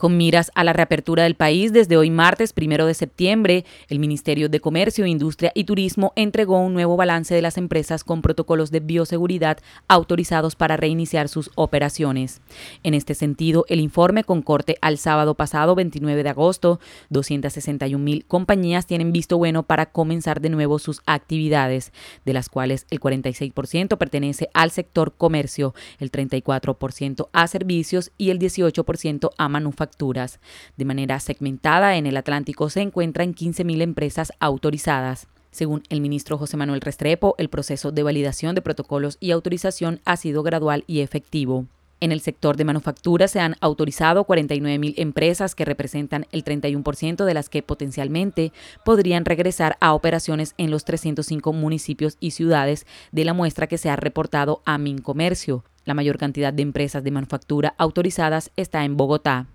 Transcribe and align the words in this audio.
Con 0.00 0.16
miras 0.16 0.50
a 0.54 0.64
la 0.64 0.72
reapertura 0.72 1.24
del 1.24 1.34
país, 1.34 1.74
desde 1.74 1.98
hoy 1.98 2.08
martes 2.08 2.54
primero 2.54 2.86
de 2.86 2.94
septiembre, 2.94 3.66
el 3.90 3.98
Ministerio 3.98 4.48
de 4.48 4.58
Comercio, 4.58 5.04
Industria 5.04 5.52
y 5.54 5.64
Turismo 5.64 6.14
entregó 6.16 6.58
un 6.58 6.72
nuevo 6.72 6.96
balance 6.96 7.34
de 7.34 7.42
las 7.42 7.58
empresas 7.58 8.02
con 8.02 8.22
protocolos 8.22 8.70
de 8.70 8.80
bioseguridad 8.80 9.58
autorizados 9.88 10.56
para 10.56 10.78
reiniciar 10.78 11.28
sus 11.28 11.50
operaciones. 11.54 12.40
En 12.82 12.94
este 12.94 13.14
sentido, 13.14 13.66
el 13.68 13.78
informe 13.78 14.24
con 14.24 14.40
corte 14.40 14.78
al 14.80 14.96
sábado 14.96 15.34
pasado 15.34 15.74
29 15.74 16.22
de 16.22 16.30
agosto, 16.30 16.80
261 17.10 18.02
mil 18.02 18.24
compañías 18.24 18.86
tienen 18.86 19.12
visto 19.12 19.36
bueno 19.36 19.64
para 19.64 19.84
comenzar 19.84 20.40
de 20.40 20.48
nuevo 20.48 20.78
sus 20.78 21.02
actividades, 21.04 21.92
de 22.24 22.32
las 22.32 22.48
cuales 22.48 22.86
el 22.88 23.00
46% 23.00 23.98
pertenece 23.98 24.48
al 24.54 24.70
sector 24.70 25.12
comercio, 25.12 25.74
el 25.98 26.10
34% 26.10 27.28
a 27.34 27.46
servicios 27.48 28.12
y 28.16 28.30
el 28.30 28.38
18% 28.38 29.32
a 29.36 29.48
manufactura 29.50 29.89
de 29.98 30.84
manera 30.84 31.20
segmentada, 31.20 31.96
en 31.96 32.06
el 32.06 32.16
Atlántico 32.16 32.70
se 32.70 32.80
encuentran 32.80 33.34
15.000 33.34 33.82
empresas 33.82 34.32
autorizadas. 34.40 35.26
Según 35.50 35.82
el 35.88 36.00
ministro 36.00 36.38
José 36.38 36.56
Manuel 36.56 36.80
Restrepo, 36.80 37.34
el 37.38 37.48
proceso 37.48 37.92
de 37.92 38.02
validación 38.02 38.54
de 38.54 38.62
protocolos 38.62 39.16
y 39.20 39.32
autorización 39.32 40.00
ha 40.04 40.16
sido 40.16 40.42
gradual 40.42 40.84
y 40.86 41.00
efectivo. 41.00 41.66
En 42.02 42.12
el 42.12 42.20
sector 42.20 42.56
de 42.56 42.64
manufactura 42.64 43.28
se 43.28 43.40
han 43.40 43.56
autorizado 43.60 44.24
49.000 44.24 44.94
empresas 44.96 45.54
que 45.54 45.66
representan 45.66 46.26
el 46.32 46.44
31% 46.44 47.26
de 47.26 47.34
las 47.34 47.50
que 47.50 47.62
potencialmente 47.62 48.52
podrían 48.86 49.26
regresar 49.26 49.76
a 49.80 49.92
operaciones 49.92 50.54
en 50.56 50.70
los 50.70 50.84
305 50.86 51.52
municipios 51.52 52.16
y 52.18 52.30
ciudades 52.30 52.86
de 53.12 53.26
la 53.26 53.34
muestra 53.34 53.66
que 53.66 53.76
se 53.76 53.90
ha 53.90 53.96
reportado 53.96 54.62
a 54.64 54.78
Mincomercio. 54.78 55.64
La 55.84 55.94
mayor 55.94 56.16
cantidad 56.16 56.54
de 56.54 56.62
empresas 56.62 57.04
de 57.04 57.10
manufactura 57.10 57.74
autorizadas 57.76 58.50
está 58.56 58.84
en 58.84 58.96
Bogotá. 58.96 59.48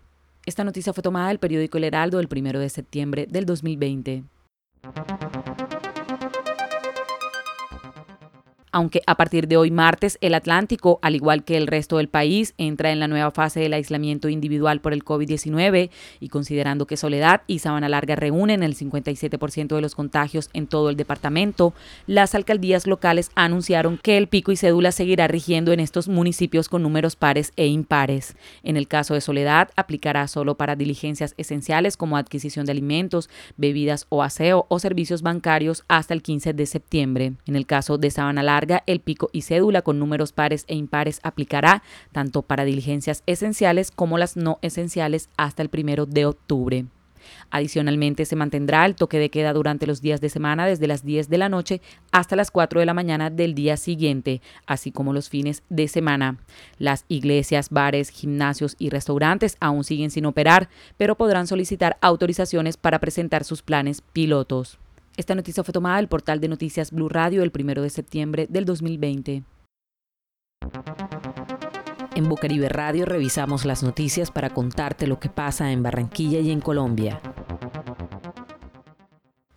Esta 0.45 0.63
noticia 0.63 0.93
fue 0.93 1.01
tomada 1.01 1.29
del 1.29 1.39
periódico 1.39 1.79
El 1.79 1.85
Heraldo 1.85 2.19
el 2.19 2.27
1 2.31 2.59
de 2.59 2.69
septiembre 2.69 3.25
del 3.27 3.47
2020. 3.47 4.25
Aunque 8.75 9.01
a 9.07 9.15
partir 9.15 9.47
de 9.47 9.55
hoy 9.55 9.71
martes 9.71 10.17
el 10.19 10.33
Atlántico, 10.33 10.99
al 11.01 11.15
igual 11.15 11.45
que 11.45 11.55
el 11.55 11.65
resto 11.65 11.95
del 11.95 12.09
país, 12.09 12.53
entra 12.57 12.91
en 12.91 12.99
la 12.99 13.07
nueva 13.07 13.31
fase 13.31 13.61
del 13.61 13.71
aislamiento 13.71 14.27
individual 14.27 14.81
por 14.81 14.91
el 14.91 15.05
COVID-19 15.05 15.89
y 16.19 16.27
considerando 16.27 16.85
que 16.85 16.97
Soledad 16.97 17.43
y 17.47 17.59
Sabana 17.59 17.87
Larga 17.87 18.17
reúnen 18.17 18.63
el 18.63 18.75
57% 18.75 19.75
de 19.75 19.81
los 19.81 19.95
contagios 19.95 20.49
en 20.51 20.67
todo 20.67 20.89
el 20.89 20.97
departamento, 20.97 21.73
las 22.05 22.35
alcaldías 22.35 22.85
locales 22.85 23.31
anunciaron 23.35 23.97
que 23.97 24.17
el 24.17 24.27
pico 24.27 24.51
y 24.51 24.57
cédula 24.57 24.91
seguirá 24.91 25.29
rigiendo 25.29 25.71
en 25.71 25.79
estos 25.79 26.09
municipios 26.09 26.67
con 26.67 26.83
números 26.83 27.15
pares 27.15 27.53
e 27.55 27.67
impares. 27.67 28.35
En 28.61 28.75
el 28.75 28.89
caso 28.89 29.13
de 29.13 29.21
Soledad, 29.21 29.69
aplicará 29.77 30.27
solo 30.27 30.55
para 30.55 30.75
diligencias 30.75 31.33
esenciales 31.37 31.95
como 31.95 32.17
adquisición 32.17 32.65
de 32.65 32.73
alimentos, 32.73 33.29
bebidas 33.55 34.05
o 34.09 34.21
aseo 34.21 34.65
o 34.67 34.79
servicios 34.79 35.21
bancarios 35.21 35.85
hasta 35.87 36.13
el 36.13 36.21
15 36.21 36.51
de 36.51 36.65
septiembre. 36.65 37.33
En 37.45 37.55
el 37.55 37.65
caso 37.65 37.97
de 37.97 38.11
Sabana 38.11 38.43
Larga, 38.43 38.64
el 38.85 38.99
pico 38.99 39.30
y 39.31 39.41
cédula 39.41 39.81
con 39.81 39.99
números 39.99 40.31
pares 40.31 40.66
e 40.67 40.75
impares 40.75 41.19
aplicará 41.23 41.83
tanto 42.11 42.41
para 42.41 42.66
diligencias 42.66 43.23
esenciales 43.25 43.91
como 43.91 44.17
las 44.17 44.38
no 44.38 44.59
esenciales 44.61 45.30
hasta 45.38 45.61
el 45.61 45.69
primero 45.69 46.05
de 46.05 46.25
octubre. 46.25 46.85
Adicionalmente, 47.50 48.25
se 48.25 48.35
mantendrá 48.35 48.85
el 48.85 48.95
toque 48.95 49.19
de 49.19 49.29
queda 49.29 49.53
durante 49.53 49.88
los 49.88 50.01
días 50.01 50.22
de 50.22 50.29
semana 50.29 50.66
desde 50.66 50.88
las 50.88 51.03
10 51.03 51.29
de 51.29 51.38
la 51.38 51.50
noche 51.50 51.81
hasta 52.12 52.35
las 52.35 52.51
4 52.51 52.79
de 52.79 52.85
la 52.85 52.94
mañana 52.94 53.29
del 53.29 53.56
día 53.56 53.78
siguiente, 53.78 54.41
así 54.66 54.91
como 54.91 55.13
los 55.13 55.29
fines 55.29 55.63
de 55.69 55.88
semana. 55.88 56.38
Las 56.78 57.06
iglesias, 57.07 57.69
bares, 57.69 58.09
gimnasios 58.09 58.75
y 58.79 58.89
restaurantes 58.89 59.57
aún 59.59 59.84
siguen 59.84 60.12
sin 60.12 60.25
operar, 60.25 60.69
pero 60.97 61.16
podrán 61.16 61.47
solicitar 61.47 61.97
autorizaciones 62.01 62.78
para 62.78 63.00
presentar 63.00 63.44
sus 63.44 63.62
planes 63.62 64.01
pilotos. 64.01 64.78
Esta 65.17 65.33
noticia 65.33 65.63
fue 65.63 65.71
tomada 65.71 65.95
del 65.95 66.09
portal 66.09 66.41
de 66.41 66.49
noticias 66.49 66.91
Blue 66.91 67.07
Radio 67.07 67.41
el 67.41 67.51
1 67.57 67.81
de 67.81 67.89
septiembre 67.89 68.47
del 68.49 68.65
2020. 68.65 69.43
En 72.15 72.29
Bucaribe 72.29 72.67
Radio 72.67 73.05
revisamos 73.05 73.63
las 73.63 73.81
noticias 73.81 74.29
para 74.29 74.49
contarte 74.49 75.07
lo 75.07 75.19
que 75.19 75.29
pasa 75.29 75.71
en 75.71 75.83
Barranquilla 75.83 76.39
y 76.39 76.51
en 76.51 76.59
Colombia. 76.59 77.21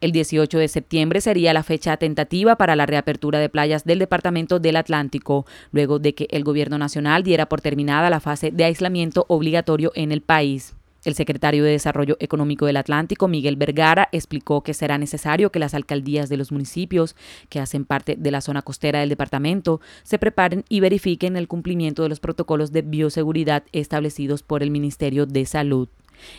El 0.01 0.13
18 0.13 0.59
de 0.59 0.69
septiembre 0.69 1.21
sería 1.21 1.53
la 1.53 1.65
fecha 1.65 1.97
tentativa 1.97 2.55
para 2.55 2.77
la 2.77 2.87
reapertura 2.87 3.41
de 3.41 3.49
playas 3.49 3.85
del 3.85 3.99
Departamento 3.99 4.61
del 4.61 4.77
Atlántico, 4.77 5.45
luego 5.73 5.99
de 5.99 6.15
que 6.15 6.29
el 6.31 6.45
Gobierno 6.45 6.79
Nacional 6.79 7.25
diera 7.25 7.49
por 7.49 7.61
terminada 7.61 8.11
la 8.11 8.21
fase 8.21 8.53
de 8.53 8.63
aislamiento 8.63 9.27
obligatorio 9.29 9.91
en 9.97 10.13
el 10.13 10.23
país. 10.23 10.78
El 11.05 11.15
secretario 11.15 11.63
de 11.63 11.71
Desarrollo 11.71 12.17
Económico 12.19 12.67
del 12.67 12.77
Atlántico, 12.77 13.29
Miguel 13.29 13.57
Vergara, 13.57 14.09
explicó 14.11 14.63
que 14.63 14.75
será 14.75 14.99
necesario 14.99 15.53
que 15.53 15.61
las 15.61 15.75
alcaldías 15.75 16.29
de 16.29 16.37
los 16.37 16.51
municipios 16.51 17.15
que 17.49 17.61
hacen 17.61 17.85
parte 17.85 18.17
de 18.17 18.31
la 18.31 18.41
zona 18.41 18.63
costera 18.63 19.01
del 19.01 19.09
departamento 19.09 19.81
se 20.03 20.19
preparen 20.19 20.65
y 20.69 20.81
verifiquen 20.81 21.37
el 21.37 21.47
cumplimiento 21.47 22.03
de 22.03 22.09
los 22.09 22.19
protocolos 22.19 22.73
de 22.73 22.83
bioseguridad 22.83 23.63
establecidos 23.73 24.43
por 24.43 24.63
el 24.63 24.71
Ministerio 24.73 25.25
de 25.25 25.47
Salud. 25.47 25.89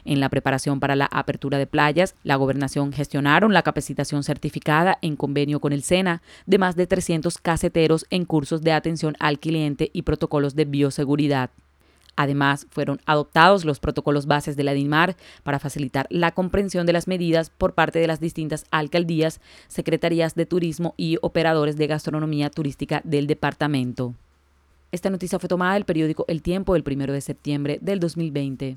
En 0.04 0.20
la 0.20 0.28
preparación 0.28 0.82
para 0.82 0.98
la 0.98 1.06
apertura 1.06 1.58
de 1.58 1.66
playas, 1.66 2.16
la 2.24 2.36
gobernación 2.36 2.92
gestionaron 2.92 3.54
la 3.54 3.64
capacitación 3.64 4.24
certificada 4.24 4.98
en 5.02 5.16
convenio 5.16 5.62
con 5.62 5.72
el 5.72 5.84
SENA 5.84 6.22
de 6.46 6.58
más 6.58 6.76
de 6.76 6.86
300 6.86 7.38
caseteros 7.38 8.06
en 8.10 8.26
cursos 8.26 8.62
de 8.62 8.74
atención 8.74 9.16
al 9.20 9.40
cliente 9.40 9.90
y 9.94 10.02
protocolos 10.02 10.54
de 10.56 10.66
bioseguridad. 10.66 11.52
Además, 12.20 12.68
fueron 12.70 13.00
adoptados 13.06 13.64
los 13.64 13.80
protocolos 13.80 14.26
bases 14.26 14.58
de 14.58 14.66
la 14.66 14.74
DINMAR 14.74 15.16
para 15.42 15.58
facilitar 15.58 16.06
la 16.10 16.34
comprensión 16.34 16.86
de 16.86 16.92
las 16.92 17.08
medidas 17.08 17.50
por 17.50 17.76
parte 17.76 17.98
de 18.00 18.08
las 18.08 18.20
distintas 18.20 18.66
alcaldías, 18.72 19.40
secretarías 19.70 20.36
de 20.36 20.46
turismo 20.46 20.96
y 20.98 21.18
operadores 21.22 21.78
de 21.78 21.88
gastronomía 21.88 22.50
turística 22.50 23.00
del 23.06 23.26
departamento. 23.26 24.16
Esta 24.92 25.10
noticia 25.10 25.40
fue 25.40 25.48
tomada 25.48 25.76
del 25.76 25.86
periódico 25.86 26.26
El 26.28 26.42
Tiempo 26.42 26.76
el 26.76 26.84
1 26.86 27.14
de 27.14 27.22
septiembre 27.22 27.80
del 27.82 28.02
2020. 28.02 28.76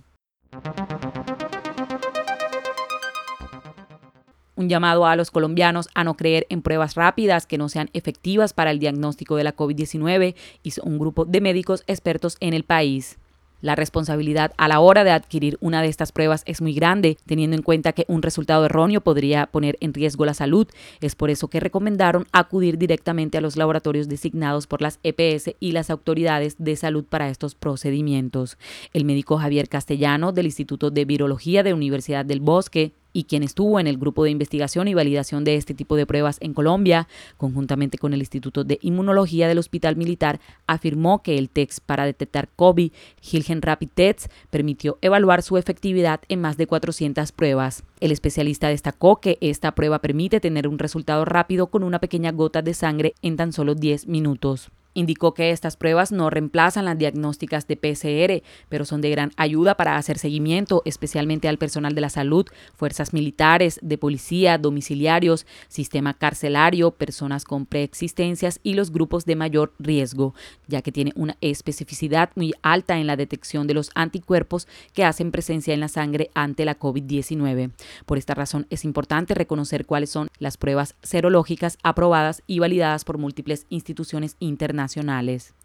Un 4.55 4.69
llamado 4.69 5.05
a 5.05 5.17
los 5.17 5.33
colombianos 5.33 5.89
a 5.97 6.05
no 6.05 6.15
creer 6.15 6.47
en 6.49 6.63
pruebas 6.63 6.95
rápidas 6.95 7.47
que 7.47 7.59
no 7.59 7.69
sean 7.69 7.91
efectivas 7.93 8.53
para 8.53 8.71
el 8.71 8.79
diagnóstico 8.79 9.35
de 9.35 9.43
la 9.43 9.57
COVID-19 9.57 10.37
hizo 10.63 10.83
un 10.85 11.01
grupo 11.01 11.25
de 11.25 11.41
médicos 11.41 11.83
expertos 11.89 12.37
en 12.39 12.55
el 12.55 12.63
país. 12.63 13.19
La 13.63 13.77
responsabilidad 13.77 14.53
a 14.59 14.67
la 14.67 14.81
hora 14.81 15.05
de 15.05 15.13
adquirir 15.13 15.57
una 15.61 15.83
de 15.83 15.89
estas 15.89 16.11
pruebas 16.11 16.43
es 16.47 16.61
muy 16.61 16.75
grande, 16.75 17.17
teniendo 17.27 17.57
en 17.57 17.63
cuenta 17.63 17.93
que 17.93 18.05
un 18.09 18.21
resultado 18.21 18.67
erróneo 18.67 19.01
podría 19.01 19.47
poner 19.47 19.79
en 19.81 19.95
riesgo 19.95 20.27
la 20.27 20.35
salud. 20.35 20.67
Es 21.01 21.15
por 21.15 21.31
eso 21.31 21.47
que 21.47 21.61
recomendaron 21.61 22.27
acudir 22.33 22.77
directamente 22.77 23.39
a 23.39 23.41
los 23.41 23.57
laboratorios 23.57 24.09
designados 24.09 24.67
por 24.67 24.83
las 24.83 24.99
EPS 25.05 25.55
y 25.61 25.73
las 25.73 25.91
autoridades 25.91 26.57
de 26.59 26.75
salud 26.75 27.05
para 27.05 27.29
estos 27.29 27.55
procedimientos. 27.55 28.59
El 28.93 29.05
médico 29.05 29.39
Javier 29.39 29.69
Castellano 29.69 30.33
del 30.33 30.47
Instituto 30.47 30.91
de 30.91 31.05
Virología 31.05 31.63
de 31.63 31.73
Universidad 31.73 32.25
del 32.25 32.41
Bosque 32.41 32.93
y 33.13 33.25
quien 33.25 33.43
estuvo 33.43 33.79
en 33.81 33.87
el 33.87 33.99
grupo 33.99 34.25
de 34.25 34.31
investigación 34.31 34.89
y 34.89 34.95
validación 34.95 35.45
de 35.45 35.57
este 35.57 35.75
tipo 35.75 35.97
de 35.97 36.07
pruebas 36.07 36.39
en 36.41 36.55
Colombia, 36.55 37.09
conjuntamente 37.37 37.99
con 37.99 38.13
el 38.13 38.21
Instituto 38.21 38.65
de 38.65 38.79
Inmunología 38.83 39.49
del 39.49 39.59
Hospital 39.59 39.97
Militar, 39.97 40.41
afirmó 40.67 41.23
que 41.23 41.39
el 41.39 41.51
test 41.51 41.81
para 41.85 42.05
detectar 42.05 42.49
COVID, 42.57 42.93
Hilgen 43.21 43.63
Rapid 43.63 43.89
Test, 43.95 44.27
permitió 44.51 44.99
evaluar 45.03 45.43
su 45.43 45.57
efectividad 45.57 46.21
en 46.29 46.41
más 46.41 46.57
de 46.57 46.67
400 46.67 47.33
pruebas. 47.33 47.85
El 48.01 48.13
especialista 48.13 48.69
destacó 48.69 49.21
que 49.21 49.39
esta 49.41 49.75
prueba 49.75 50.01
permite 50.01 50.41
tener 50.41 50.67
un 50.67 50.79
resultado 50.79 51.25
rápido 51.25 51.69
con 51.69 51.83
una 51.83 52.01
pequeña 52.01 52.33
gota 52.33 52.63
de 52.63 52.75
sangre 52.75 53.15
en 53.23 53.37
tan 53.37 53.53
solo 53.53 53.75
10 53.75 54.07
minutos. 54.09 54.71
Indicó 54.95 55.33
que 55.33 55.51
estas 55.51 55.77
pruebas 55.77 56.13
no 56.13 56.29
reemplazan 56.29 56.85
las 56.85 56.99
diagnósticas 56.99 57.67
de 57.67 57.77
PCR, 57.77 58.47
pero 58.69 58.85
son 58.85 59.01
de 59.01 59.11
gran 59.11 59.31
ayuda 59.37 59.75
para 59.75 59.97
hacer 59.97 60.19
seguimiento, 60.19 60.83
especialmente 60.85 61.49
al 61.49 61.57
personal 61.57 61.95
de 61.95 62.03
la 62.03 62.11
salud, 62.11 62.47
fuerzas 62.75 63.15
militares, 63.15 63.81
de 63.83 63.97
policía, 63.97 64.59
domiciliarios, 64.59 65.47
sistema 65.69 66.13
carcelario, 66.15 66.91
personas 66.91 67.45
con 67.45 67.65
preexistencias 67.65 68.61
y 68.63 68.75
los 68.75 68.93
grupos 68.93 69.25
de 69.25 69.37
mayor 69.37 69.73
riesgo, 69.79 70.35
ya 70.69 70.83
que 70.83 70.93
tiene 70.93 71.13
una 71.17 71.37
especificidad 71.41 72.31
muy 72.35 72.53
alta 72.63 72.99
en 72.99 73.07
la 73.07 73.17
detección 73.17 73.67
de 73.67 73.75
los 73.75 73.91
anticuerpos 73.95 74.69
que 74.93 75.05
hacen 75.05 75.31
presencia 75.31 75.73
en 75.73 75.81
la 75.81 75.89
sangre 75.89 76.31
ante 76.35 76.67
la 76.67 76.79
COVID-19. 76.79 77.71
Por 78.05 78.19
esta 78.19 78.35
razón 78.35 78.67
es 78.69 78.85
importante 78.85 79.35
reconocer 79.35 79.87
cuáles 79.87 80.11
son 80.11 80.29
las 80.39 80.59
pruebas 80.59 80.97
serológicas 81.03 81.79
aprobadas 81.83 82.43
y 82.47 82.59
validadas 82.59 83.05
por 83.05 83.17
múltiples 83.17 83.67
instituciones 83.71 84.37
internacionales 84.39 84.82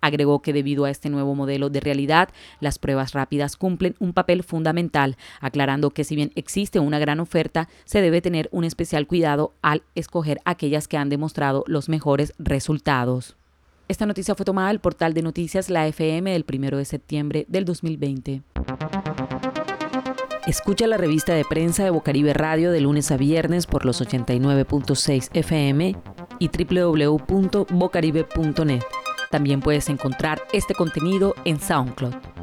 Agregó 0.01 0.41
que 0.41 0.53
debido 0.53 0.85
a 0.85 0.89
este 0.89 1.09
nuevo 1.09 1.35
modelo 1.35 1.69
de 1.69 1.79
realidad, 1.79 2.29
las 2.59 2.79
pruebas 2.79 3.13
rápidas 3.13 3.55
cumplen 3.55 3.95
un 3.99 4.13
papel 4.13 4.43
fundamental, 4.43 5.17
aclarando 5.39 5.91
que 5.91 6.03
si 6.03 6.15
bien 6.15 6.31
existe 6.35 6.79
una 6.79 6.99
gran 6.99 7.19
oferta, 7.19 7.69
se 7.85 8.01
debe 8.01 8.21
tener 8.21 8.49
un 8.51 8.63
especial 8.63 9.07
cuidado 9.07 9.53
al 9.61 9.83
escoger 9.95 10.39
aquellas 10.45 10.87
que 10.87 10.97
han 10.97 11.09
demostrado 11.09 11.63
los 11.67 11.89
mejores 11.89 12.33
resultados. 12.37 13.37
Esta 13.87 14.05
noticia 14.05 14.35
fue 14.35 14.45
tomada 14.45 14.67
del 14.67 14.79
portal 14.79 15.13
de 15.13 15.21
noticias 15.21 15.69
La 15.69 15.87
FM 15.87 16.31
del 16.31 16.45
1 16.47 16.77
de 16.77 16.85
septiembre 16.85 17.45
del 17.47 17.63
2020. 17.63 18.41
Escucha 20.45 20.87
la 20.87 20.97
revista 20.97 21.33
de 21.33 21.43
prensa 21.43 21.83
de 21.83 21.89
Bocaribe 21.89 22.33
Radio 22.33 22.71
de 22.71 22.79
lunes 22.79 23.11
a 23.11 23.17
viernes 23.17 23.67
por 23.67 23.85
los 23.85 24.01
89.6 24.01 25.29
FM 25.33 25.95
y 26.39 26.49
www.bocaribe.net. 26.49 28.83
También 29.29 29.59
puedes 29.61 29.89
encontrar 29.89 30.41
este 30.53 30.73
contenido 30.73 31.35
en 31.45 31.59
SoundCloud. 31.59 32.36